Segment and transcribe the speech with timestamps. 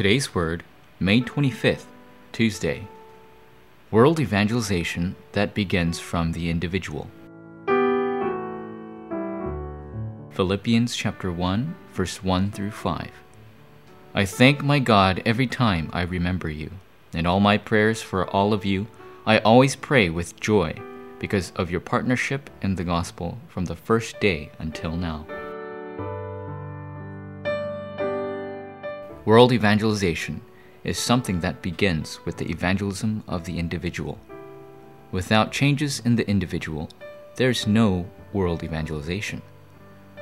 [0.00, 0.64] Today's word,
[0.98, 1.84] May 25th,
[2.32, 2.88] Tuesday.
[3.90, 7.10] World evangelization that begins from the individual.
[10.30, 13.10] Philippians chapter 1, verse 1 through 5.
[14.14, 16.70] I thank my God every time I remember you.
[17.12, 18.86] In all my prayers for all of you,
[19.26, 20.76] I always pray with joy
[21.18, 25.26] because of your partnership in the gospel from the first day until now.
[29.30, 30.40] World evangelization
[30.82, 34.18] is something that begins with the evangelism of the individual.
[35.12, 36.88] Without changes in the individual,
[37.36, 39.40] there's no world evangelization.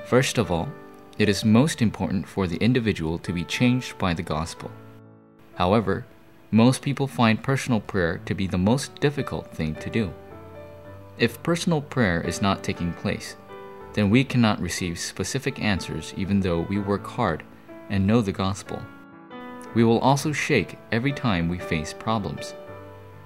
[0.05, 0.69] First of all,
[1.17, 4.71] it is most important for the individual to be changed by the gospel.
[5.55, 6.05] However,
[6.51, 10.13] most people find personal prayer to be the most difficult thing to do.
[11.17, 13.37] If personal prayer is not taking place,
[13.95, 17.43] then we cannot receive specific answers even though we work hard
[17.89, 18.83] and know the gospel.
[19.75, 22.55] We will also shake every time we face problems.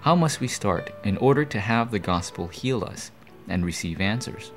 [0.00, 3.10] How must we start in order to have the gospel heal us
[3.48, 4.52] and receive answers?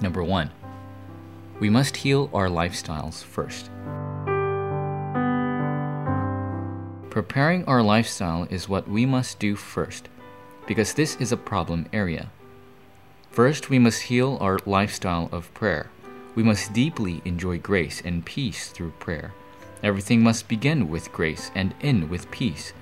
[0.00, 0.50] Number one,
[1.60, 3.70] we must heal our lifestyles first.
[7.10, 10.08] Preparing our lifestyle is what we must do first,
[10.66, 12.30] because this is a problem area.
[13.30, 15.90] First, we must heal our lifestyle of prayer.
[16.36, 19.32] We must deeply enjoy grace and peace through prayer.
[19.82, 22.74] Everything must begin with grace and end with peace.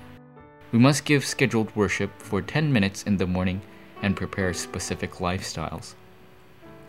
[0.73, 3.61] We must give scheduled worship for 10 minutes in the morning
[4.01, 5.93] and prepare specific lifestyles.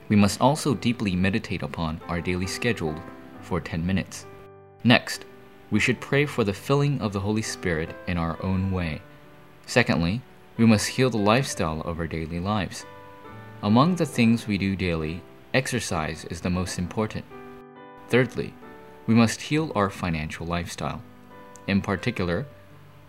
[0.08, 3.00] We must also deeply meditate upon our daily schedule
[3.40, 4.26] for 10 minutes.
[4.82, 5.24] Next,
[5.70, 9.02] we should pray for the filling of the Holy Spirit in our own way.
[9.66, 10.20] Secondly,
[10.56, 12.84] we must heal the lifestyle of our daily lives.
[13.62, 15.22] Among the things we do daily
[15.56, 17.24] exercise is the most important.
[18.08, 18.52] Thirdly,
[19.06, 21.00] we must heal our financial lifestyle.
[21.66, 22.46] In particular,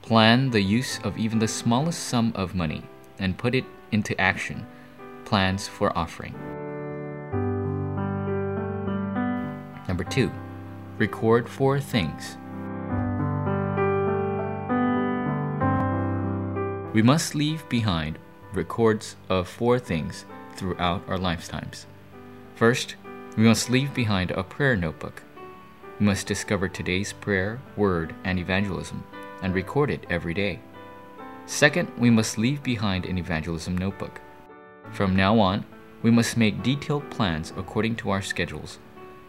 [0.02, 2.84] plan the use of even the smallest sum of money
[3.20, 4.66] and put it into action,
[5.26, 6.34] plans for offering.
[9.90, 10.32] Number two,
[10.98, 12.38] record four things.
[16.96, 18.18] We must leave behind
[18.54, 20.24] records of four things
[20.56, 21.86] throughout our lifetimes.
[22.58, 22.96] First,
[23.38, 25.22] we must leave behind a prayer notebook.
[26.00, 29.04] We must discover today's prayer, word, and evangelism
[29.44, 30.60] and record it every day.
[31.46, 34.20] Second, we must leave behind an evangelism notebook.
[34.92, 35.66] From now on,
[36.02, 38.80] we must make detailed plans according to our schedules,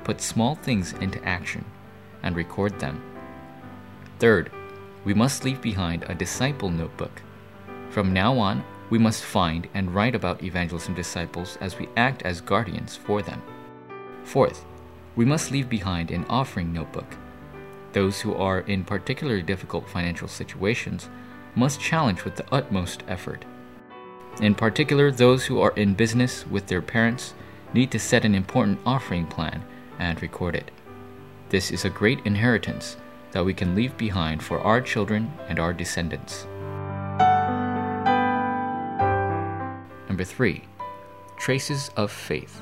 [0.05, 1.67] put small things into action,
[2.23, 3.03] and record them.
[4.21, 4.51] Third,
[5.05, 7.21] we must leave behind a disciple notebook.
[7.91, 12.41] From now on, we must find and write about evangelism disciples as we act as
[12.41, 13.43] guardians for them.
[14.25, 14.65] Fourth,
[15.17, 17.17] we must leave behind an offering notebook.
[17.93, 21.09] Those who are in particularly difficult financial situations
[21.55, 23.45] must challenge with the utmost effort.
[24.41, 27.35] In particular, those who are in business with their parents
[27.75, 29.65] need to set an important offering plan
[29.99, 30.71] and record it.
[31.49, 32.97] This is a great inheritance
[33.33, 36.47] that we can leave behind for our children and our descendants.
[40.19, 40.63] Number three,
[41.37, 42.61] traces of faith.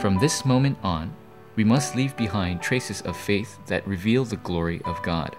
[0.00, 1.14] From this moment on,
[1.56, 5.36] we must leave behind traces of faith that reveal the glory of God.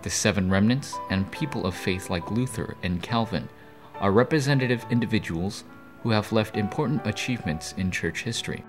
[0.00, 3.50] The seven remnants and people of faith like Luther and Calvin
[3.96, 5.64] are representative individuals
[6.02, 8.64] who have left important achievements in church history.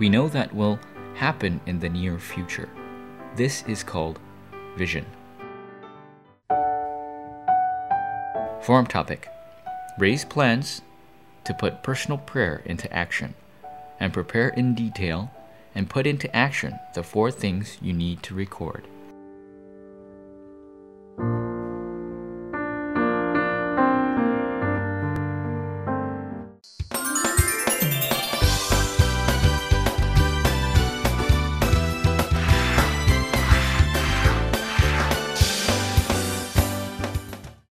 [0.00, 0.80] We know that will
[1.14, 2.68] happen in the near future.
[3.36, 4.18] This is called
[4.76, 5.06] vision.
[8.70, 9.28] Forum topic
[9.98, 10.80] Raise plans
[11.42, 13.34] to put personal prayer into action
[13.98, 15.32] and prepare in detail
[15.74, 18.86] and put into action the four things you need to record.